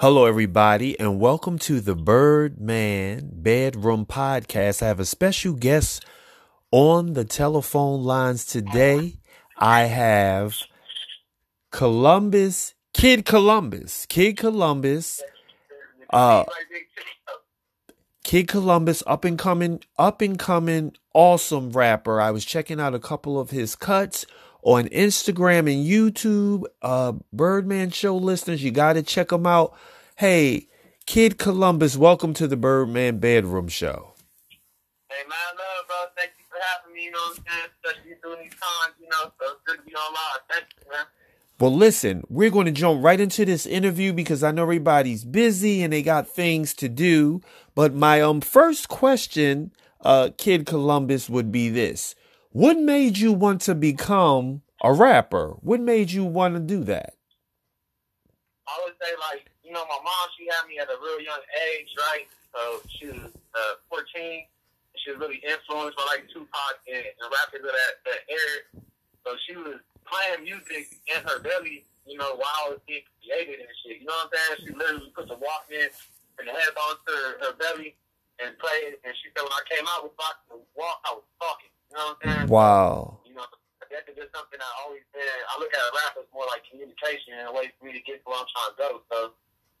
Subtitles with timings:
[0.00, 4.82] Hello, everybody, and welcome to the Birdman Bedroom Podcast.
[4.82, 6.06] I have a special guest
[6.70, 9.18] on the telephone lines today.
[9.58, 10.56] I have
[11.70, 15.22] Columbus, Kid Columbus, Kid Columbus,
[16.08, 16.44] uh,
[18.24, 22.22] Kid Columbus, up and coming, up and coming, awesome rapper.
[22.22, 24.24] I was checking out a couple of his cuts
[24.62, 26.64] on Instagram and YouTube.
[26.82, 29.76] Uh, Birdman Show listeners, you got to check them out.
[30.16, 30.68] Hey,
[31.06, 34.14] Kid Columbus, welcome to the Birdman Bedroom Show.
[35.08, 35.96] Hey, man, love, bro.
[36.16, 37.04] Thank you for having me.
[37.04, 37.70] You know what I'm saying?
[37.84, 39.32] Especially during these times, you know.
[39.40, 40.40] So it's good to be on live.
[40.48, 41.06] Thank you, man.
[41.58, 45.82] Well, listen, we're going to jump right into this interview because I know everybody's busy
[45.82, 47.42] and they got things to do.
[47.74, 52.14] But my um first question, uh, Kid Columbus, would be this:
[52.50, 55.54] What made you want to become a rapper?
[55.62, 57.14] What made you want to do that?
[58.66, 61.38] I would say, like, you know, my mom, she had me at a real young
[61.70, 62.26] age, right?
[62.50, 64.42] So she was uh, 14.
[64.98, 68.82] She was really influenced by, like, Tupac and, and rappers of that, that era.
[69.22, 73.62] So she was playing music in her belly, you know, while it was being created
[73.62, 74.02] and shit.
[74.02, 74.66] You know what I'm saying?
[74.66, 75.86] She literally put the Walkman
[76.42, 77.94] and the headphones to her, her belly
[78.42, 78.98] and played.
[79.06, 80.34] And she said, when I came out with Box
[80.74, 81.70] Walk, I was talking.
[81.90, 82.48] You know what I'm saying?
[82.48, 83.18] Wow.
[83.26, 83.46] You know,
[83.90, 85.26] that's just something I always said.
[85.26, 88.22] I look at rap as more like communication and a way for me to get
[88.22, 88.90] to where I'm trying to go.
[89.10, 89.18] So,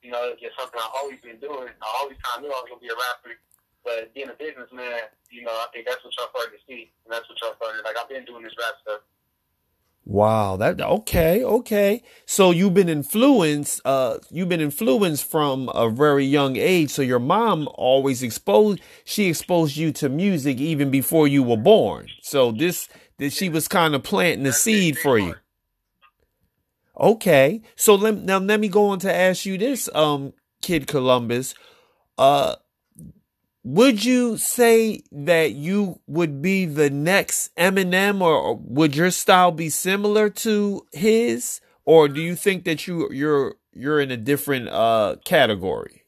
[0.02, 1.70] you know, it's just something I've always been doing.
[1.70, 3.38] I always kind of knew I was going to be a rapper.
[3.86, 6.90] But being a businessman, you know, I think that's what y'all started to see.
[7.06, 7.86] And that's what y'all started.
[7.86, 9.06] Like, I've been doing this rap stuff.
[10.10, 12.02] Wow, that okay, okay.
[12.26, 16.90] So you've been influenced, uh, you've been influenced from a very young age.
[16.90, 22.08] So your mom always exposed, she exposed you to music even before you were born.
[22.22, 22.88] So this,
[23.18, 25.36] that she was kind of planting the seed for you.
[26.98, 27.62] Okay.
[27.76, 31.54] So let now let me go on to ask you this, um, Kid Columbus.
[32.18, 32.56] Uh
[33.62, 39.68] would you say that you would be the next Eminem or, would your style be
[39.68, 41.60] similar to his?
[41.84, 46.04] Or do you think that you you're you're in a different uh category?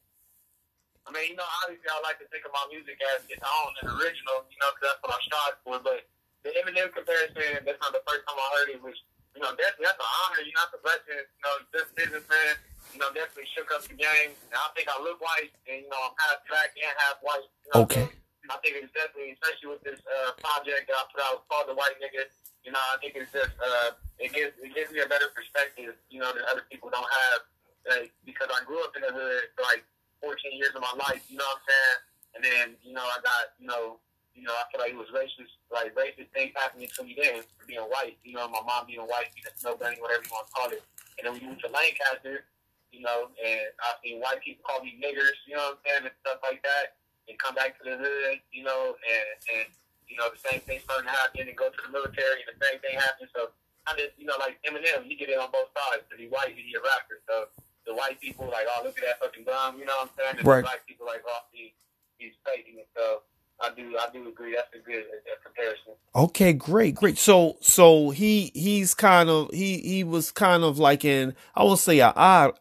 [1.05, 3.71] I mean, you know, obviously I like to think of my music as its own
[3.81, 5.77] and original, you know, because that's what I strive for.
[5.83, 6.09] But
[6.41, 8.97] the Eminem comparison, that's not the first time I heard it, which,
[9.33, 11.21] you know, definitely that's an honor, you know, that's a blessing.
[11.25, 12.53] You know, this businessman,
[12.93, 14.31] you know, definitely shook up the game.
[14.33, 17.47] And I think I look white, and, you know, I'm half black and half white.
[17.65, 18.05] You know, Okay.
[18.05, 21.65] so I think it's definitely, especially with this uh, project that I put out called
[21.71, 22.29] The White Nigga,
[22.61, 25.97] you know, I think it's just, uh, it gives, it gives me a better perspective,
[26.13, 27.41] you know, that other people don't have.
[27.83, 29.83] Like, because I grew up in the hood for like
[30.23, 31.99] 14 years of my life, you know what I'm saying?
[32.35, 33.99] And then, you know, I got, you know,
[34.33, 37.41] you know, I feel like it was racist, like racist things happening to me then
[37.57, 40.33] for being white, you know, my mom being white, being a snow bunny, whatever you
[40.33, 40.83] want to call it.
[41.17, 42.45] And then we moved to Lancaster,
[42.91, 46.03] you know, and I've seen white people call me niggers, you know what I'm saying,
[46.09, 46.97] and stuff like that,
[47.29, 49.27] and come back to the hood, you know, and,
[49.57, 49.67] and
[50.09, 52.59] you know, the same thing starting to happen and go to the military and the
[52.61, 53.31] same thing happens.
[53.33, 53.49] So
[53.87, 56.05] I just, you know, like Eminem, he get it on both sides.
[56.05, 57.17] Because he white, he a rapper.
[57.25, 57.49] So
[57.87, 60.35] the white people like, oh, look at that fucking bum, you know what I'm saying?
[60.43, 60.61] And Right.
[60.61, 61.73] the black people like, oh, he,
[62.19, 62.87] he's faking it.
[62.95, 63.23] So
[63.61, 64.55] I do, I do agree.
[64.55, 65.93] That's a good uh, comparison.
[66.15, 67.17] Okay, great, great.
[67.17, 71.79] So, so he he's kind of he he was kind of like in I won't
[71.79, 72.13] say a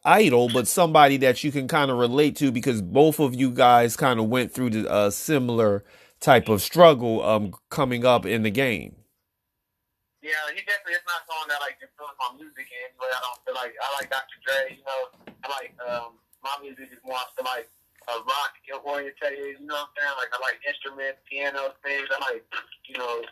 [0.05, 3.97] idol, but somebody that you can kind of relate to because both of you guys
[3.97, 5.85] kind of went through the uh, similar
[6.21, 8.95] type of struggle um coming up in the game.
[10.23, 13.11] Yeah, he definitely is not someone that like influence my music in any way.
[13.11, 14.39] I don't feel like I like Dr.
[14.47, 14.79] Dre.
[14.79, 15.03] You know,
[15.43, 16.15] I like um,
[16.47, 17.67] my music is more I feel like
[18.09, 18.53] uh, rock
[18.85, 19.61] orientated.
[19.61, 20.17] You know what I'm saying?
[20.19, 22.09] Like I like instruments, piano things.
[22.11, 22.43] I like
[22.89, 23.23] you know.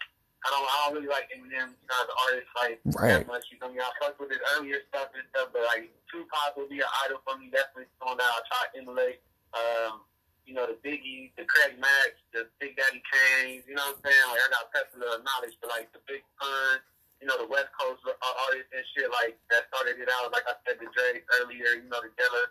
[0.41, 0.65] I don't.
[0.65, 3.13] I don't really like Eminem you know, as an artist like Right.
[3.21, 3.45] that much.
[3.53, 6.57] You know, I mean, I fuck with his earlier stuff and stuff, but like Tupac
[6.57, 7.53] would be an idol for me.
[7.53, 9.21] Definitely someone that I try to emulate.
[9.53, 10.09] Um,
[10.51, 14.11] you know, the Biggie, the Craig Mack, the Big Daddy Kane, you know what I'm
[14.11, 14.27] saying?
[14.35, 16.83] Like, I got of knowledge, but like the Big Pun,
[17.23, 20.43] you know, the West Coast uh, artists and shit, like, that started it out, like
[20.51, 22.43] I said, the Drake earlier, you know, the Dilla,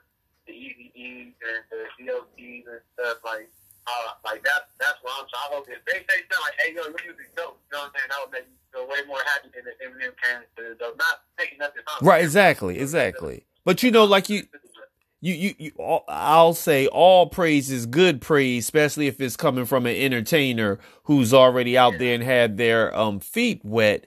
[0.49, 3.49] the Eazy E's and the DLCs and stuff, like,
[3.85, 5.67] uh, like that, that's what I'm trying to hope.
[5.69, 8.09] If they say something like, hey, yo, your music's dope, you know what I'm saying?
[8.09, 10.97] That would make me feel way more happy than if Eminem came to the dope.
[10.97, 13.45] Not taking nothing from Right, exactly, exactly.
[13.65, 14.43] But you know, like you
[15.21, 19.65] you you, you all- I'll say all praise is good praise, especially if it's coming
[19.65, 24.05] from an entertainer who's already out there and had their um feet wet.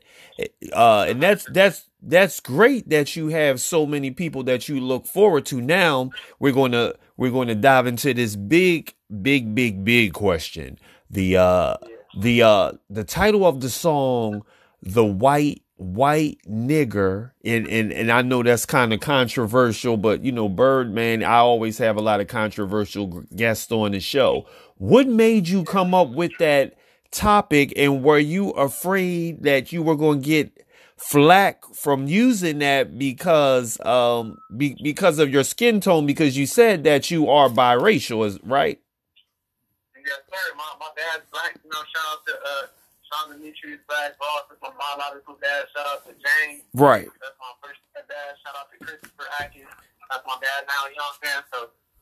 [0.73, 5.07] Uh and that's that's that's great that you have so many people that you look
[5.07, 5.61] forward to.
[5.61, 10.79] Now we're going to we're going to dive into this big big big big question.
[11.11, 11.77] The uh
[12.19, 14.45] the uh the title of the song
[14.83, 20.31] The White white nigger and and and I know that's kind of controversial but you
[20.31, 24.47] know Birdman I always have a lot of controversial guests on the show
[24.77, 26.77] what made you come up with that
[27.11, 30.62] topic and were you afraid that you were going to get
[31.03, 36.85] flack from using that because um be, because of your skin tone because you said
[36.85, 38.81] that you are biracial is right
[39.97, 42.67] yes sir my, my dad's black you know shout out to uh
[43.13, 44.49] Sean Demetrius Black Boss.
[44.49, 45.69] That's my biological dad.
[45.77, 46.65] Shout out to James.
[46.73, 47.05] Right.
[47.21, 48.33] That's my first dad.
[48.41, 49.69] Shout out to Christopher Atkins.
[50.09, 51.45] That's my dad now, you know what I'm saying?
[51.53, 51.59] So,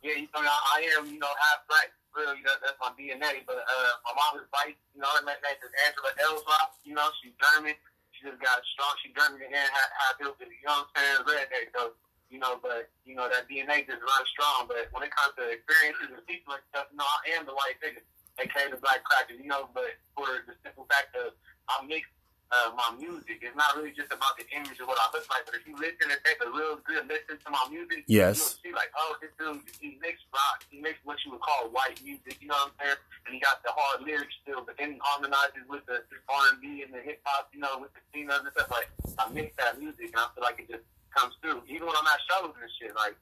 [0.07, 1.91] yeah, you know, I am, you know, half black.
[2.11, 3.47] Really, that, that's my DNA.
[3.47, 4.75] But uh, my mom is white.
[4.95, 6.75] You know, her name is Angela Ellsworth.
[6.83, 7.79] You know, she's German.
[8.21, 8.93] She just got strong.
[9.01, 10.53] She's German and had, had built it.
[10.53, 11.25] You know what I'm saying?
[11.25, 11.73] Redneck.
[11.73, 11.97] So,
[12.29, 14.69] you know, but, you know, that DNA just runs strong.
[14.69, 17.81] But when it comes to experiences and people and stuff, you I am the white
[17.81, 18.05] nigga
[18.41, 21.37] aka the Black Cracker, you know, but for the simple fact of
[21.69, 22.09] I mix
[22.51, 23.39] uh, my music.
[23.43, 25.79] It's not really just about the image of what I look like, but if you
[25.79, 28.39] listen and take a real good listen to my music, yes.
[28.39, 31.71] you'll see like, oh, this dude, he makes rock, he makes what you would call
[31.71, 33.01] white music, you know what I'm saying?
[33.27, 36.91] And he got the hard lyrics still, but then he harmonizes with the R&B and
[36.91, 38.71] the hip hop, you know, with the singers and stuff.
[38.71, 41.63] Like, I mix that music, and I feel like it just comes through.
[41.71, 43.15] Even when I'm at shows and shit, like,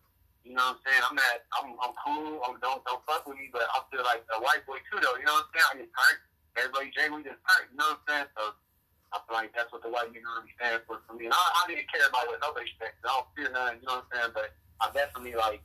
[0.49, 1.03] you know what I'm saying?
[1.05, 2.41] I'm not, I'm, I'm cool.
[2.49, 5.21] I'm, don't, don't fuck with me, but I feel like a white boy too, though.
[5.21, 5.69] You know what I'm saying?
[5.69, 6.21] I get turned.
[6.57, 7.69] Everybody, Jay, we just turned.
[7.69, 8.29] You know what I'm saying?
[8.33, 8.43] So
[9.13, 11.27] I feel like that's what the white nigga really stands for for me.
[11.27, 13.01] And I, I didn't care about what nobody expects.
[13.05, 13.81] I don't fear none.
[13.81, 14.33] You know what I'm saying?
[14.35, 14.49] But
[14.81, 15.63] I definitely like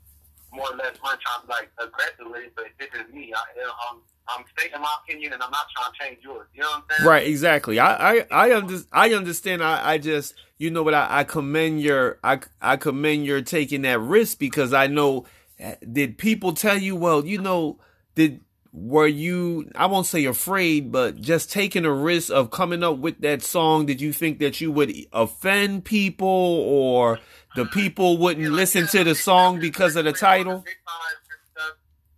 [0.54, 2.54] more or less one trying to like aggressive with it.
[2.56, 3.34] But this is me.
[3.36, 3.44] I,
[3.92, 4.00] I'm,
[4.32, 6.48] I'm stating my opinion, and I'm not trying to change yours.
[6.56, 7.10] You know what I'm saying?
[7.10, 7.28] Right.
[7.28, 7.80] Exactly.
[7.80, 9.64] I, I, I, under, I understand.
[9.64, 13.82] I, I just you know what I, I commend your I I commend your taking
[13.82, 15.26] that risk because I know
[15.60, 17.80] eh, did people tell you well you know
[18.16, 18.42] did
[18.74, 23.22] were you I won't say afraid but just taking a risk of coming up with
[23.22, 23.86] that song?
[23.86, 27.20] Did you think that you would offend people or
[27.56, 30.66] the people wouldn't listen to the song because of the title?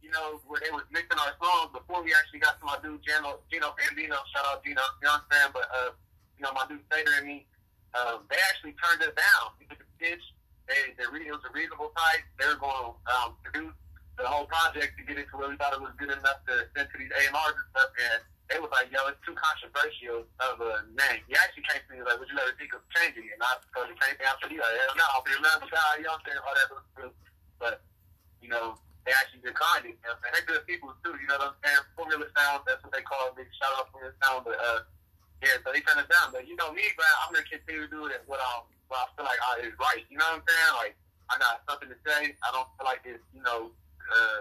[0.02, 3.02] You know where they was mixing our songs before we actually got to my dude
[3.04, 5.52] Gino Gino Bambino shout out Gino you know what I'm saying?
[5.54, 5.92] But uh
[6.38, 7.46] you know my dude Sater and me
[7.96, 9.56] um, they actually turned it down.
[9.60, 10.24] Because the pitch,
[10.68, 12.26] they, they it was a reasonable price.
[12.40, 13.76] They were going to um, produce
[14.18, 16.68] the whole project to get it to where we thought it was good enough to
[16.76, 17.92] send to these A&Rs stuff.
[17.96, 21.26] And they was like, yo, it's too controversial of a name.
[21.28, 23.36] He actually came to me like, would you ever think of changing it?
[23.36, 24.28] And I told the same thing.
[24.28, 26.42] I said, yeah, hell no, I'll be another guy, you know what I'm saying?
[26.46, 27.12] All that
[27.58, 27.76] But,
[28.40, 29.98] you know, they actually declined it.
[29.98, 30.30] You know what?
[30.32, 31.84] They're good people too, you know what I'm saying?
[31.98, 33.38] Formula Sound, that's what they call it.
[33.42, 34.46] Big shout out Formula Sound.
[34.46, 34.86] But, uh,
[35.44, 36.32] yeah, so they turned it down.
[36.32, 39.06] But you know me, bro, I'm gonna continue to do it what I'm, what I
[39.14, 40.02] feel like uh, is right.
[40.10, 40.74] You know what I'm saying?
[40.80, 40.96] Like
[41.30, 42.34] I got something to say.
[42.42, 43.70] I don't feel like it's you know
[44.12, 44.40] uh,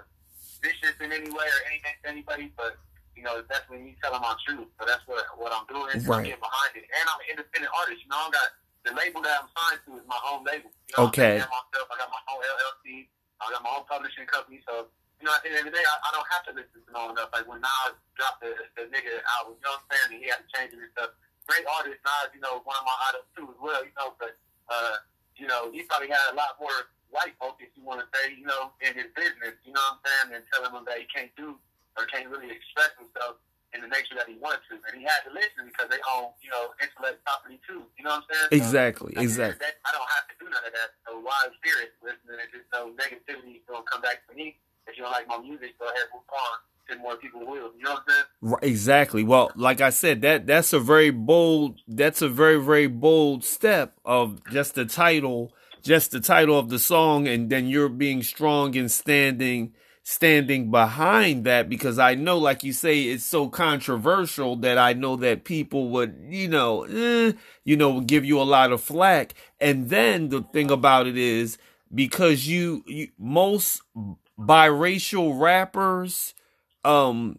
[0.60, 2.76] vicious in any way or anything to anybody, but
[3.16, 4.68] you know it's definitely me telling my truth.
[4.80, 5.92] So that's what what I'm doing.
[6.04, 6.32] Right.
[6.32, 8.02] I'm behind it, and I'm an independent artist.
[8.02, 8.48] You know, I got
[8.84, 10.68] the label that I'm signed to is my own label.
[10.88, 11.40] You know, okay.
[11.40, 11.86] I myself.
[11.88, 13.08] I got my own LLC.
[13.40, 14.60] I got my own publishing company.
[14.64, 14.88] So
[15.24, 16.90] you know, at the end of the day, I, I don't have to listen to
[16.92, 17.32] no one else.
[17.32, 20.08] Like when Nas dropped the, the nigga album, you know what I'm saying?
[20.12, 21.16] And he had to change it and stuff.
[21.48, 24.36] Great artist, Nas, you know, one of my idols too as well, you know, but,
[24.68, 25.00] uh,
[25.40, 28.46] you know, he probably had a lot more white focus, you want to say, you
[28.46, 30.28] know, in his business, you know what I'm saying?
[30.38, 31.56] And telling him that he can't do
[31.96, 33.38] or can't really express himself
[33.74, 34.78] in the nature that he wants to.
[34.86, 37.82] And he had to listen because they own, you know, intellect property too.
[37.98, 38.50] You know what I'm saying?
[38.54, 39.62] Exactly, so, exactly.
[39.62, 40.90] That, I don't have to do none of that.
[41.06, 42.38] So why is spirit listening?
[42.38, 45.38] If there's no negativity going to come back to me, if you don't like my
[45.38, 46.58] music, go ahead, move on.
[46.90, 47.72] And more people will.
[47.78, 48.24] You know what I'm saying?
[48.42, 49.24] Right, exactly.
[49.24, 51.80] Well, like I said, that that's a very bold.
[51.88, 55.54] That's a very very bold step of just the title,
[55.84, 59.74] just the title of the song, and then you're being strong and standing
[60.06, 65.16] standing behind that because I know, like you say, it's so controversial that I know
[65.16, 67.32] that people would, you know, eh,
[67.64, 69.32] you know, give you a lot of flack.
[69.60, 71.56] And then the thing about it is
[71.94, 73.80] because you, you most
[74.38, 76.34] biracial rappers
[76.84, 77.38] um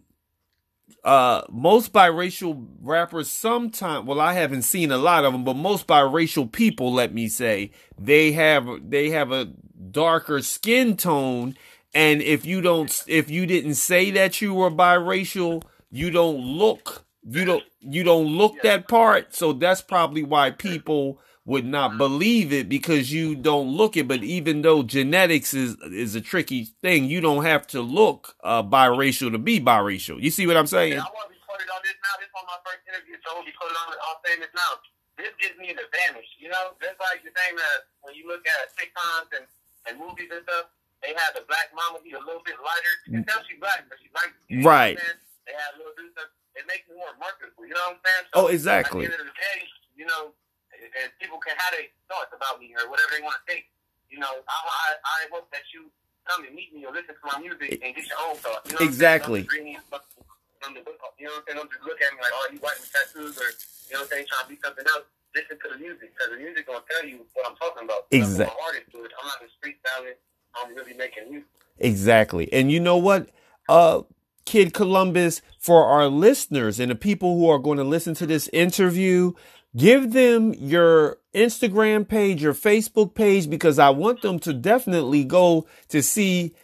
[1.06, 5.86] uh most biracial rappers sometimes well i haven't seen a lot of them but most
[5.86, 9.52] biracial people let me say they have they have a
[9.90, 11.56] darker skin tone.
[11.94, 17.04] And if you don't if you didn't say that you were biracial you don't look
[17.28, 19.34] you don't you don't look that part.
[19.34, 24.10] So that's probably why people would not believe it because you don't look it.
[24.10, 28.62] But even though genetics is is a tricky thing, you don't have to look uh,
[28.62, 30.20] biracial to be biracial.
[30.20, 30.98] You see what I'm saying?
[30.98, 32.14] Yeah, I want to be quoted on this now.
[32.18, 33.98] This is on my first interview, so I want to be quoted on it.
[34.02, 34.70] I'll say this now.
[35.16, 36.28] This gives me an advantage.
[36.36, 39.46] You know, just like the thing that when you look at sitcoms and,
[39.88, 40.68] and movies and stuff,
[41.00, 42.94] they have the black mama be a little bit lighter.
[43.06, 44.34] You can tell she's black, but she's light.
[44.66, 44.98] right.
[45.46, 46.28] They have little do stuff.
[46.58, 47.64] It makes me more marketable.
[47.64, 48.24] You know what I'm saying?
[48.34, 49.06] So oh, exactly.
[49.06, 49.58] At the end of the day,
[49.94, 50.34] you know,
[50.80, 53.66] and people can have their thoughts about me or whatever they want to think.
[54.10, 55.90] You know, I, I, I hope that you
[56.26, 58.70] come and meet me or listen to my music and get your own thoughts.
[58.70, 59.42] You know exactly.
[59.46, 61.58] From the book, you know what I'm saying?
[61.58, 63.50] Don't just look at me like, oh, you white with tattoos or,
[63.86, 65.06] you know what I'm saying, trying to be something else.
[65.36, 68.08] Listen to the music because the music going to tell you what I'm talking about.
[68.10, 68.56] Exactly.
[68.56, 69.12] I'm, artist, dude.
[69.20, 70.16] I'm not a street talent.
[70.56, 71.48] I'm really making music.
[71.78, 72.50] Exactly.
[72.52, 73.28] And you know what?
[73.68, 74.02] Uh,
[74.46, 78.48] Kid Columbus, for our listeners and the people who are going to listen to this
[78.48, 79.32] interview,
[79.76, 85.66] give them your Instagram page, your Facebook page, because I want them to definitely go
[85.88, 86.54] to see,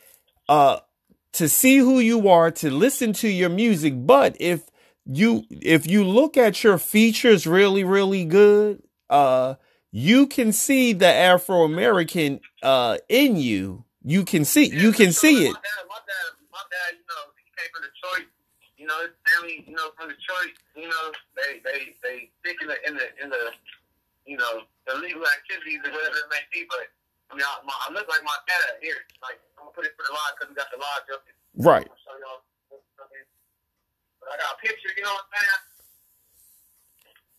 [0.49, 0.79] uh,
[1.35, 3.95] to see who you are, to listen to your music.
[4.07, 4.71] But if
[5.05, 9.55] you, if you look at your features really, really good, uh,
[9.91, 13.85] you can see the Afro American, uh, in you.
[14.03, 15.53] You can see, you can see it.
[15.53, 19.17] My dad, my dad, my dad, you know, he came from Detroit you know, his
[19.25, 23.07] family, you know, from Detroit, you know, they they they stick in the in the
[23.25, 23.43] in the
[24.29, 26.69] you know illegal activities or whatever it may be.
[26.69, 26.93] But
[27.33, 29.01] I mean, I, my, I look like my dad here.
[29.25, 31.25] Like I'm gonna put it for the lodge because we got the lodge up.
[31.57, 31.89] Right.
[31.89, 32.45] I'm show y'all.
[32.69, 34.93] But I got a picture.
[34.93, 35.63] You know what I'm saying?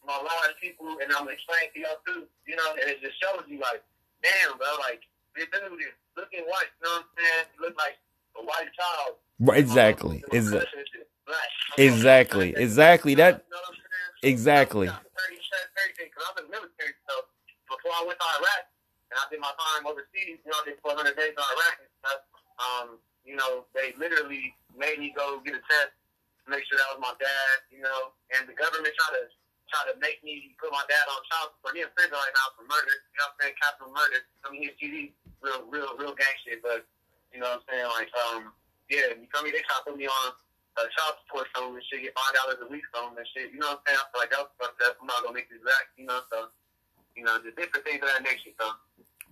[0.03, 2.25] My lodge people, and I'm explaining to y'all too.
[2.49, 3.85] You know, and it just shows you like,
[4.25, 5.05] damn, bro, like
[5.37, 6.71] this dude is looking white.
[6.81, 7.45] You know what I'm saying?
[7.53, 7.95] He look like
[8.35, 9.21] a white child.
[9.39, 9.61] Right.
[9.61, 10.25] Exactly.
[10.33, 10.83] Exactly.
[11.77, 12.53] Exactly.
[12.55, 13.15] Exactly.
[13.15, 13.43] That.
[14.23, 14.87] Exactly.
[14.87, 17.27] Because I'm in the military, so
[17.67, 18.63] before I went to Iraq
[19.11, 21.91] and I did my time overseas, you know, I did 400 days in Iraq and
[21.99, 22.21] stuff.
[22.59, 22.87] Um,
[23.25, 25.95] you know, they literally made me go get a test
[26.43, 27.55] to make sure that was my dad.
[27.71, 29.23] You know, and the government tried to
[29.71, 31.75] try to make me put my dad on child support.
[31.75, 32.95] He in prison right now for murder.
[33.11, 33.55] You know what I'm saying?
[33.59, 34.19] Capital murder.
[34.43, 34.69] I mean,
[35.41, 36.61] real, real, real gang shit.
[36.61, 36.87] But
[37.33, 37.87] you know what I'm saying?
[37.91, 38.53] Like, um,
[38.87, 40.27] yeah, you tell me they try to put me on
[40.77, 43.53] uh, child support from and shit, get five dollars a week from and shit.
[43.53, 44.01] You know what I'm saying?
[44.01, 44.97] I feel like that was fucked up.
[44.97, 45.93] I'm not gonna make this back.
[45.97, 46.49] You know, so
[47.13, 48.53] you know, the different things of that nature.
[48.57, 48.73] So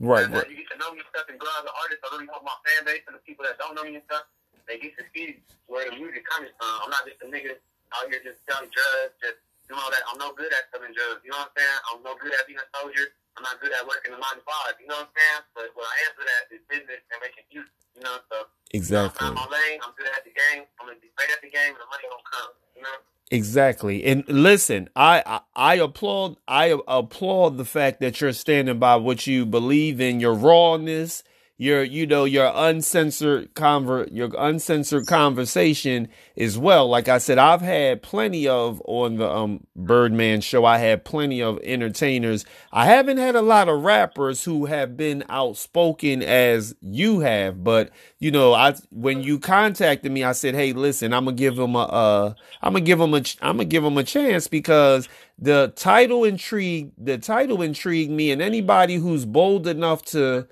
[0.01, 0.45] right, right.
[0.49, 2.01] You get to know me and stuff and grow as an artist.
[2.05, 4.29] I really hope my fan base and the people that don't know me and stuff,
[4.69, 6.73] they get to see where the music coming from.
[6.85, 7.57] I'm not just a nigga
[7.97, 10.03] out here just selling drugs, just doing all that.
[10.09, 11.25] I'm no good at selling drugs.
[11.25, 11.79] You know what I'm saying?
[11.89, 13.17] I'm no good at being a soldier.
[13.39, 14.75] I'm not good at working the nine to five.
[14.77, 15.41] You know what I'm saying?
[15.55, 17.73] But what I am good at is business and making music.
[17.95, 19.19] You know, so exactly.
[19.19, 19.79] I'm my lane.
[19.83, 20.63] I'm good at the game.
[20.79, 22.51] I'm gonna be great at the game, and the money gonna come.
[22.75, 22.97] You know.
[23.31, 24.03] Exactly.
[24.03, 29.25] And listen, I, I, I applaud I applaud the fact that you're standing by what
[29.25, 31.23] you believe in, your rawness,
[31.61, 36.89] your you know your uncensored conver your uncensored conversation as well.
[36.89, 40.65] Like i said i've had plenty of on the um birdman show.
[40.65, 42.45] I had plenty of entertainers.
[42.73, 47.91] I haven't had a lot of rappers who have been outspoken as you have but
[48.19, 51.75] you know i when you contacted me i said hey listen i'm gonna give them
[51.75, 55.07] a uh i'm gonna give them a i'm gonna give them a chance because
[55.39, 60.47] the title intrigued the title intrigued me and anybody who's bold enough to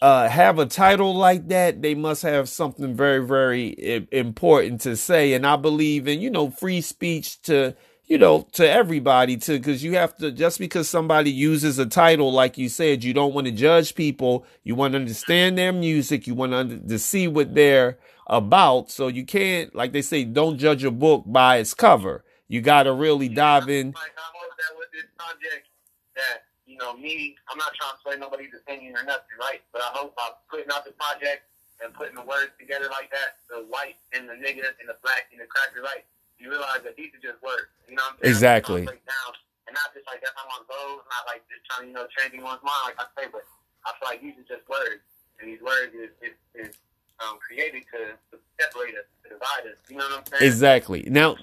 [0.00, 5.32] uh, have a title like that, they must have something very, very important to say.
[5.32, 7.74] And I believe in, you know, free speech to,
[8.04, 12.32] you know, to everybody to, cause you have to, just because somebody uses a title,
[12.32, 14.44] like you said, you don't want to judge people.
[14.64, 16.26] You want to understand their music.
[16.26, 18.90] You want to, to see what they're about.
[18.90, 22.24] So you can't, like they say, don't judge a book by its cover.
[22.48, 23.94] You got to really dive in.
[26.82, 29.62] Know, me, I'm not trying to sway nobody's opinion or nothing, right?
[29.70, 31.46] But I hope by putting out the project
[31.78, 35.30] and putting the words together like that, the white and the nigga and the black
[35.30, 36.02] and the cracker, right?
[36.38, 37.70] You realize that these are just words.
[37.86, 38.34] You know what I'm saying?
[38.34, 38.82] Exactly.
[38.82, 39.32] Down.
[39.70, 42.06] And not just like that's how my goals, not like just trying, to, you know,
[42.18, 43.46] changing one's mind, like I say, but
[43.86, 45.06] I feel like these are just words.
[45.38, 46.74] And these words is, is, is
[47.22, 49.78] um, created to, to separate us, to divide us.
[49.86, 50.50] You know what I'm saying?
[50.50, 51.06] Exactly.
[51.06, 51.38] Now,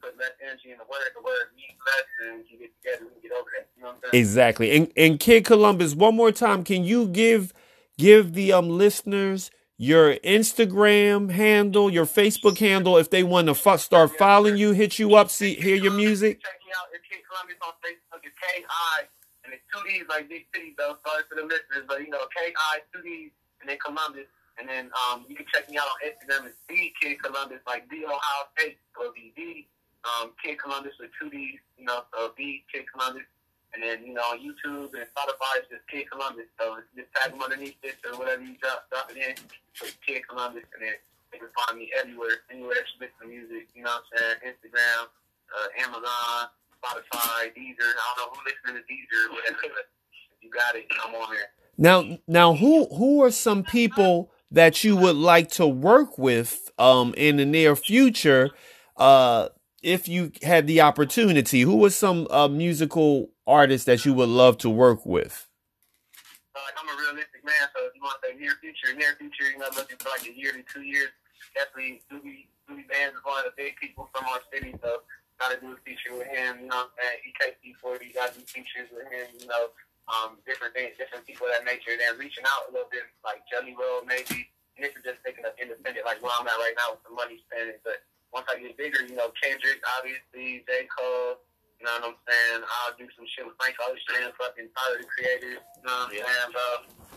[0.00, 3.22] put less energy in the word, the word means less, and you get together, we
[3.22, 3.68] get over that.
[3.76, 4.76] You know exactly.
[4.76, 7.52] And and Kid Columbus, one more time, can you give
[7.98, 14.10] give the um listeners your Instagram handle, your Facebook handle, if they want to start
[14.18, 16.42] following you, hit you up, see hear your music.
[16.42, 16.88] Check me out.
[16.92, 18.20] It's Kid Columbus on Facebook.
[18.24, 19.08] It's K I
[19.44, 20.96] and it's two D's like big city though.
[21.06, 24.28] Sorry for the listeners, but you know K I two D's and then Columbus.
[24.58, 26.44] And then um, you can check me out on Instagram.
[26.44, 29.68] It's D Kid Columbus, like D Ohio State or D D
[30.04, 33.26] um, Kid Columbus with 2D, you know, so B Kid Columbus.
[33.72, 36.50] And then, you know, on YouTube and Spotify, it's just Kid Columbus.
[36.58, 39.34] So just tag them underneath this or whatever you drop, drop it in,
[39.78, 40.98] put Kid Columbus, and then
[41.30, 44.54] they can find me everywhere, anywhere you listen to music, you know what I'm saying?
[44.54, 45.06] Instagram,
[45.54, 46.50] uh, Amazon,
[46.82, 47.94] Spotify, Deezer.
[47.94, 49.58] I don't know who listening to Deezer, whatever.
[49.62, 51.50] if you got it, I'm on there.
[51.78, 57.14] Now, now, who who are some people that you would like to work with um,
[57.16, 58.50] in the near future?
[58.96, 59.48] Uh,
[59.82, 64.58] if you had the opportunity, who was some uh, musical artist that you would love
[64.58, 65.48] to work with?
[66.54, 69.48] Uh, I'm a realistic man, so if you want to say near future, near future,
[69.50, 71.08] you know, looking for like a year to two years.
[71.56, 75.02] Definitely, Doobie Doobie Bands is one of the big people from our city, so
[75.40, 76.62] gotta do a feature with him.
[76.62, 77.74] You know what I'm saying?
[77.74, 79.26] EKC40, gotta do features with him.
[79.40, 79.72] You know,
[80.06, 81.96] um, different things, different people of that nature.
[81.96, 84.52] Then reaching out a little bit, like Jelly Roll, maybe.
[84.76, 87.16] And this is just thinking of independent, like where I'm at right now with the
[87.16, 87.80] money spending.
[87.82, 90.86] But once I get bigger, you know, Kendrick, obviously, J.
[90.90, 91.42] Cole,
[91.80, 92.60] you know what I'm saying?
[92.62, 96.20] I'll do some shit with Frank Ocean, fucking Tyler the Creator, you know what I'm
[96.20, 96.68] saying, bro?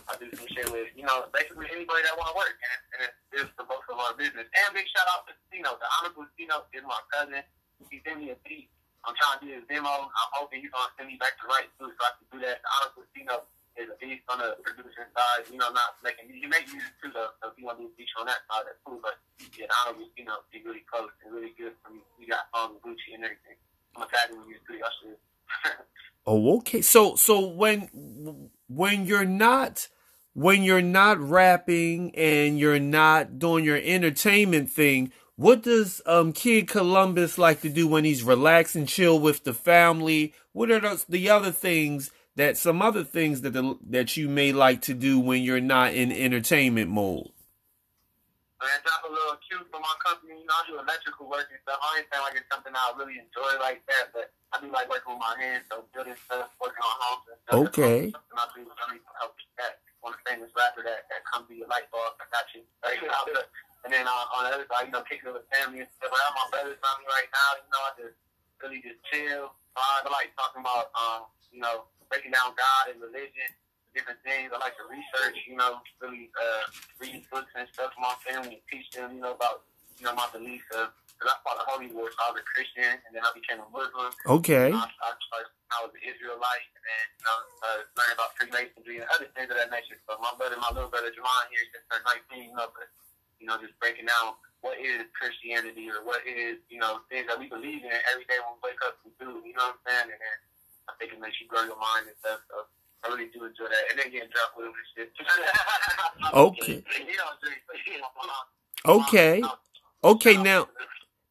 [0.08, 2.56] I'll do some shit with, you know, basically anybody that want to work.
[2.60, 4.48] And, and it's, it's for both of our business.
[4.52, 5.80] And big shout out to Cino.
[5.80, 7.40] The Honorable Cino is my cousin.
[7.88, 8.68] He sent me a beat.
[9.08, 10.12] I'm trying to do his demo.
[10.12, 12.40] I'm hoping he's going to send me back to right too so I can do
[12.44, 12.64] that.
[12.64, 13.36] The Honorable Cino
[13.78, 15.50] is a beast on the producer side.
[15.50, 17.34] You know, not making, he make music too, though.
[17.42, 19.00] So if you want to do on that side, that's cool.
[19.02, 19.18] But
[19.58, 22.02] yeah, the Honorable Cino be really close and really good for me.
[22.20, 23.58] We got with Gucci and everything.
[23.96, 24.78] I'm a tag with you too.
[24.78, 24.90] Y'all.
[26.26, 26.82] Oh, okay.
[26.82, 29.90] So, so when when you're not
[30.34, 36.70] when you're not rapping and you're not doing your entertainment thing, what does um Kid
[36.70, 40.34] Columbus like to do when he's relaxed and chill with the family?
[40.54, 44.52] What are those, the other things that some other things that the, that you may
[44.52, 47.30] like to do when you're not in entertainment mode?
[48.64, 50.40] Man, drop a little cue for my company.
[50.40, 51.84] You know, I do electrical work and stuff.
[51.84, 54.88] I ain't saying like it's something I really enjoy like that, but I do like
[54.88, 57.60] working with my hands, so building stuff, working on homes and stuff.
[57.68, 58.08] Okay.
[58.08, 59.84] That's something I do really help that.
[60.00, 62.64] One famous rapper that, that comes to your light bulb, I got you.
[62.84, 63.00] Right?
[63.84, 66.16] And then uh, on the other side, you know, kicking it with family and stuff.
[66.16, 67.50] I have my brothers me right now.
[67.60, 68.16] You know, I just
[68.64, 69.52] really just chill.
[69.76, 73.50] I like talking about, um, you know, breaking down God and religion
[73.98, 74.50] different things.
[74.54, 76.66] I like to research, you know, really uh,
[76.98, 79.66] read books and stuff for my family and teach them, you know, about,
[80.02, 82.48] you know, my beliefs of, because I fought the Holy War, so I was a
[82.50, 84.10] Christian, and then I became a Muslim.
[84.42, 84.74] Okay.
[84.74, 87.38] I, I, I was an Israelite, and then, you know,
[87.70, 90.02] uh, learning about Freemasonry and other things of that nature.
[90.10, 92.90] So my brother, my little brother Jamon here, just turned 19, you know, but,
[93.38, 97.38] you know, just breaking down what is Christianity or what is, you know, things that
[97.38, 99.86] we believe in every day when we wake up and do, you know what I'm
[99.86, 100.10] saying?
[100.10, 100.38] And then
[100.90, 102.68] I think it makes you grow your mind and stuff, so
[103.04, 103.84] I really do enjoy that.
[103.92, 105.12] And then getting drunk with him and shit.
[106.34, 106.84] Okay.
[108.86, 109.44] Okay.
[110.04, 110.68] Okay, now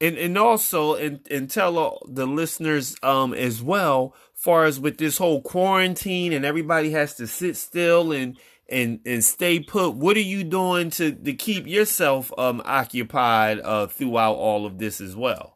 [0.03, 4.99] and and also and and tell all the listeners um as well far as with
[4.99, 8.39] this whole quarantine and everybody has to sit still and
[8.69, 13.87] and and stay put what are you doing to to keep yourself um occupied uh
[13.87, 15.52] throughout all of this as well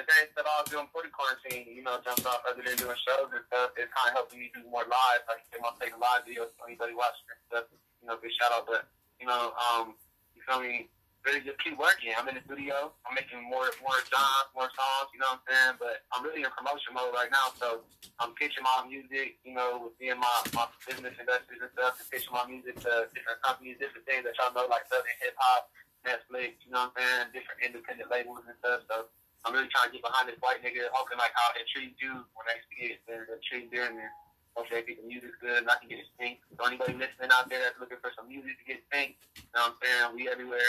[0.00, 2.96] the things that I was doing the quarantine, you know, jumped off other than doing
[3.04, 5.20] shows and stuff, it's kind of helping me do more live.
[5.28, 7.64] Like, I'm taking live videos for anybody watching and stuff.
[8.00, 8.88] You know, big shout out, but,
[9.20, 9.92] you know, um,
[10.32, 10.88] you feel me?
[11.20, 12.16] Really just keep working.
[12.16, 12.96] I'm in the studio.
[13.04, 15.76] I'm making more more jobs, more songs, you know what I'm saying?
[15.76, 17.84] But I'm really in promotion mode right now, so
[18.16, 22.08] I'm pitching my music, you know, with being my, my business investors and stuff, and
[22.08, 25.68] pitching my music to different companies, different things that y'all know, like Southern Hip Hop,
[26.08, 27.26] Netflix, you know what I'm saying?
[27.36, 29.12] Different independent labels and stuff, so
[29.44, 32.12] I'm really trying to get behind this white nigga, hoping like how it treats you
[32.36, 34.12] when they see it, they're treating them and
[34.52, 36.44] hopefully they think the music's good and I can get it synced.
[36.52, 39.72] So anybody listening out there that's looking for some music to get synced, you know
[39.72, 40.16] what I'm saying?
[40.16, 40.68] We everywhere.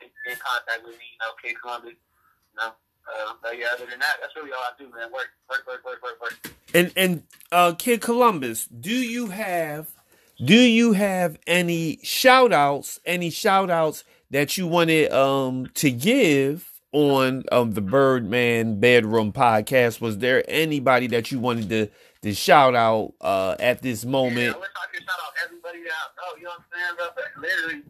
[0.00, 2.72] In contact with me, you know, Kid Columbus, you know.
[3.08, 5.10] Uh, but yeah, other than that, that's really all I do, man.
[5.12, 6.54] Work, work, work, work, work, work.
[6.74, 9.88] And and uh, Kid Columbus, do you have
[10.44, 16.77] do you have any shout outs, any shout outs that you wanted um to give
[16.92, 20.00] on um the Birdman Bedroom podcast?
[20.00, 21.88] Was there anybody that you wanted to
[22.22, 24.38] to shout out uh at this moment?
[24.38, 26.96] Yeah, I wish I could shout out everybody that I know, you know what I'm
[26.96, 27.12] saying?
[27.14, 27.82] But literally,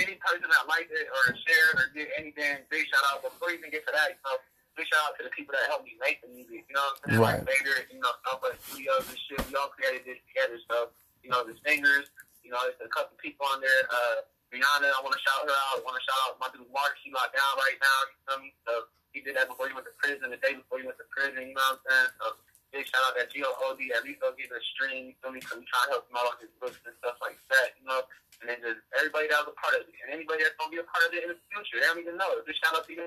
[0.00, 3.22] any person that liked it or shared or did anything, big shout out.
[3.22, 4.36] Before you even get to that, you know,
[4.76, 6.96] big shout out to the people that helped me make the music, you know what
[6.96, 7.20] I'm saying?
[7.20, 7.38] Right.
[7.44, 9.40] Like Vader, you know, Southwest Studios and shit.
[9.46, 10.58] We all created this together.
[10.66, 10.90] So,
[11.22, 12.08] you know, the singers,
[12.42, 13.82] you know, there's a couple people on there.
[13.86, 15.78] Uh, Rihanna, I want to shout her out.
[15.78, 16.98] I want to shout out my dude Mark.
[16.98, 17.98] He locked down right now.
[18.10, 18.50] You feel me?
[18.66, 18.72] So
[19.14, 20.26] he did that before he went to prison.
[20.26, 21.50] The day before he went to prison.
[21.50, 22.10] You know what I'm saying?
[22.18, 22.26] So
[22.72, 23.92] big shout out that G-O-O-D.
[23.92, 25.12] At least go get a stream.
[25.12, 25.42] You feel me?
[25.42, 27.74] Because we trying to help him out on his books and stuff like that.
[27.78, 28.02] You know?
[28.40, 29.94] And then just everybody that was a part of it.
[30.06, 31.82] And anybody that's going to be a part of it in the future.
[31.82, 32.40] They don't even know.
[32.46, 33.04] Big shout out to you.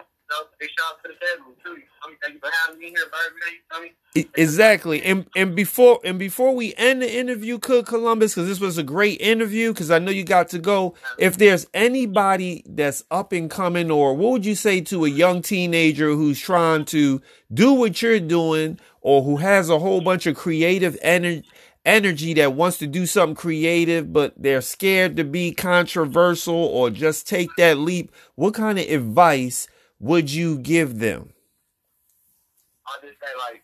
[0.59, 1.77] Big shout out to the family, too.
[1.77, 2.17] You feel me?
[2.21, 3.05] Thank you for having me here.
[3.05, 3.91] You feel me?
[4.35, 8.77] Exactly, and and before and before we end the interview, Kid Columbus, because this was
[8.77, 9.73] a great interview.
[9.73, 10.93] Because I know you got to go.
[11.17, 15.41] If there's anybody that's up and coming, or what would you say to a young
[15.41, 17.21] teenager who's trying to
[17.51, 21.47] do what you're doing, or who has a whole bunch of creative energy?
[21.85, 27.27] Energy that wants to do something creative, but they're scared to be controversial or just
[27.27, 28.09] take that leap.
[28.35, 29.67] What kind of advice
[29.99, 31.33] would you give them?
[32.87, 33.63] I'll just say, like,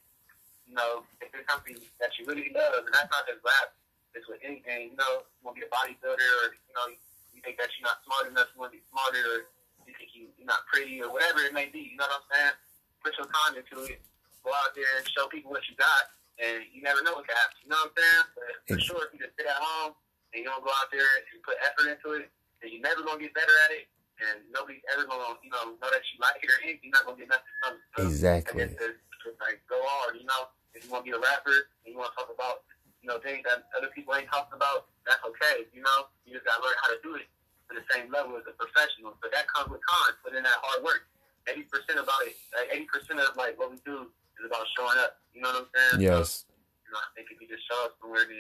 [0.80, 3.76] know, if to something that you really love, and that's not just rap.
[4.16, 4.96] It's with anything.
[4.96, 6.88] You know, you want to be a bodybuilder, or you know,
[7.36, 9.38] you think that you're not smart enough, you want to be smarter, or
[9.86, 11.94] you think you, you're not pretty, or whatever it may be.
[11.94, 12.56] You know what I'm saying?
[13.04, 14.02] Put your time into it.
[14.44, 16.04] Go out there and show people what you got,
[16.40, 17.60] and you never know what can happen.
[17.64, 18.28] You know what I'm saying?
[18.34, 18.88] But for mm.
[18.88, 19.96] sure, if you just sit at home
[20.32, 22.32] and you don't go out there and put effort into it,
[22.64, 25.90] then you're never gonna get better at it and nobody's ever gonna, you know, know
[25.92, 26.92] that you like it or anything.
[26.92, 27.84] You're not gonna get nothing from it.
[27.96, 28.64] So Exactly.
[28.64, 30.52] I guess it's just like go hard, you know.
[30.76, 32.62] If you want to be a rapper and you want to talk about,
[33.02, 35.66] you know, things that other people ain't talking about, that's okay.
[35.74, 37.26] You know, you just gotta learn how to do it
[37.72, 39.18] to the same level as a professional.
[39.24, 40.14] But that comes with time.
[40.22, 41.08] Put in that hard work.
[41.48, 42.36] Eighty percent about it.
[42.54, 45.18] Like eighty percent of like what we do is about showing up.
[45.34, 46.04] You know what I'm saying?
[46.04, 46.46] Yes.
[46.48, 46.54] So,
[46.86, 48.38] you know, I think if you just show up somewhere, then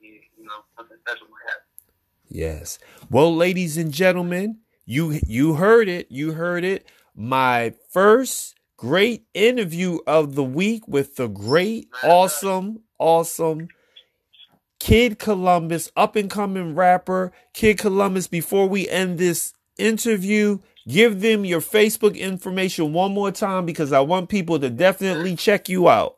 [0.00, 1.66] you, you know something special might happen.
[2.28, 2.78] Yes.
[3.10, 6.10] Well, ladies and gentlemen, you you heard it.
[6.10, 6.86] You heard it.
[7.14, 13.68] My first great interview of the week with the great, awesome, awesome
[14.78, 17.32] Kid Columbus, up and coming rapper.
[17.52, 23.66] Kid Columbus, before we end this interview, give them your Facebook information one more time
[23.66, 26.16] because I want people to definitely check you out.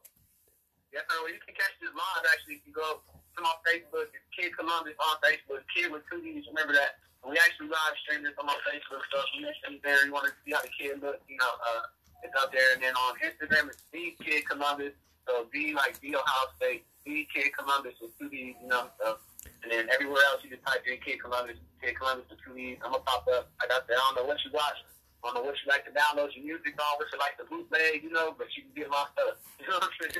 [0.94, 1.18] Yes, sir.
[1.20, 4.08] Well, you can catch this live actually if you go to my Facebook.
[4.14, 5.66] It's Kid Columbus on Facebook.
[5.74, 6.46] Kid with two D's.
[6.48, 7.02] Remember that.
[7.26, 9.04] We actually live stream this on my Facebook.
[9.12, 11.82] So if you there, you want to see how the kid looks, you know, uh,
[12.22, 12.72] it's up there.
[12.72, 14.92] And then on Instagram, it's the Kid Columbus.
[15.26, 16.84] So B like D Ohio State.
[17.04, 18.88] The Kid Columbus with two D's, you know.
[19.00, 19.16] So,
[19.62, 22.78] and then everywhere else, you just type in Kid Columbus, Kid Columbus with two D's.
[22.84, 23.50] I'm gonna pop up.
[23.60, 24.76] I got the, I don't know what you watch.
[25.22, 27.44] I don't know what you like to download your music on, what you like to
[27.44, 29.36] bootleg, you know, but you can get my stuff.
[29.60, 30.10] You know what I'm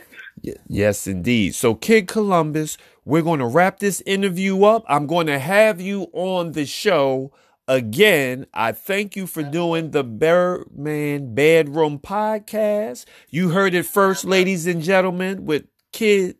[0.44, 0.56] saying?
[0.68, 1.54] Yes, indeed.
[1.54, 4.84] So, Kid Columbus, we're going to wrap this interview up.
[4.86, 7.32] I'm going to have you on the show
[7.66, 8.44] again.
[8.52, 13.06] I thank you for doing the Birdman Bedroom podcast.
[13.30, 16.36] You heard it first, ladies and gentlemen, with Kid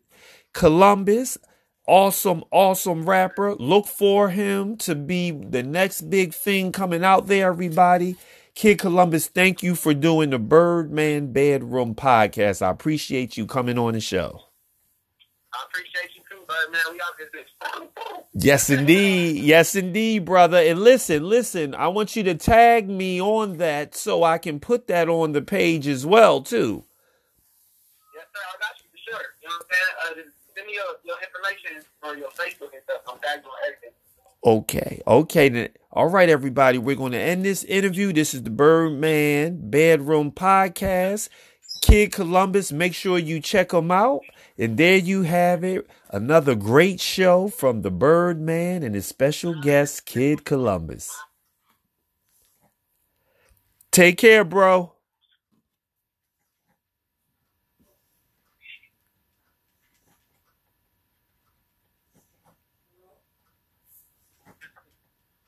[0.53, 1.39] Columbus.
[1.87, 3.55] Awesome, awesome rapper.
[3.55, 8.17] Look for him to be the next big thing coming out there, everybody.
[8.53, 12.61] Kid Columbus, thank you for doing the Birdman Bedroom podcast.
[12.61, 14.41] I appreciate you coming on the show.
[15.53, 17.47] I appreciate you too, but man, we out this bitch.
[18.33, 19.43] Yes, indeed.
[19.43, 20.57] Yes, indeed, brother.
[20.57, 24.87] And listen, listen, I want you to tag me on that so I can put
[24.87, 26.85] that on the page as well, too.
[28.15, 28.41] Yes, sir.
[28.47, 29.25] I got you for sure.
[29.41, 30.27] You know what I'm saying?
[30.27, 33.01] Uh, send me your, your information on your Facebook and stuff.
[33.07, 33.91] I'm tagged on everything.
[34.43, 35.01] Okay.
[35.07, 35.49] Okay.
[35.49, 35.69] Then.
[35.91, 36.77] All right, everybody.
[36.77, 38.13] We're going to end this interview.
[38.13, 41.29] This is the Birdman Bedroom Podcast.
[41.81, 44.21] Kid Columbus, make sure you check them out.
[44.57, 45.87] And there you have it.
[46.09, 51.15] Another great show from the Birdman and his special guest, Kid Columbus.
[53.91, 54.93] Take care, bro.